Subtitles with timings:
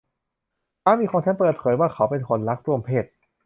[0.83, 3.05] สามีของฉันเปิดเผยว่าเขาเป็นคนรักร่วมเพศ